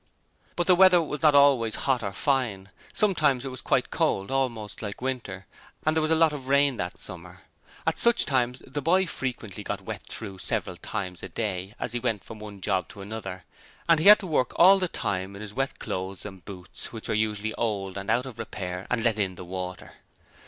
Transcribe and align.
But 0.55 0.65
the 0.65 0.73
weather 0.73 0.99
was 0.99 1.21
not 1.21 1.35
always 1.35 1.75
hot 1.75 2.01
or 2.01 2.11
fine: 2.11 2.69
sometimes 2.91 3.45
it 3.45 3.49
was 3.49 3.61
quite 3.61 3.91
cold, 3.91 4.31
almost 4.31 4.81
like 4.81 4.99
winter, 4.99 5.45
and 5.85 5.95
there 5.95 6.01
was 6.01 6.09
a 6.09 6.15
lot 6.15 6.33
of 6.33 6.47
rain 6.47 6.77
that 6.77 6.97
summer. 6.97 7.41
At 7.85 7.99
such 7.99 8.25
times 8.25 8.63
the 8.65 8.81
boy 8.81 9.05
frequently 9.05 9.61
got 9.61 9.81
wet 9.81 10.01
through 10.07 10.39
several 10.39 10.77
times 10.77 11.21
a 11.21 11.29
day 11.29 11.75
as 11.79 11.93
he 11.93 11.99
went 11.99 12.23
from 12.23 12.39
one 12.39 12.61
job 12.61 12.87
to 12.89 13.03
another, 13.03 13.43
and 13.87 13.99
he 13.99 14.07
had 14.07 14.17
to 14.21 14.25
work 14.25 14.53
all 14.55 14.79
the 14.79 14.87
time 14.87 15.35
in 15.35 15.43
his 15.43 15.53
wet 15.53 15.77
clothes 15.77 16.25
and 16.25 16.43
boots, 16.45 16.91
which 16.91 17.07
were 17.07 17.13
usually 17.13 17.53
old 17.53 17.95
and 17.95 18.09
out 18.09 18.25
of 18.25 18.39
repair 18.39 18.87
and 18.89 19.03
let 19.03 19.19
in 19.19 19.35
the 19.35 19.45
water. 19.45 19.93